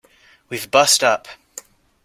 We've 0.49 0.71
bust 0.71 1.03
up. 1.03 1.27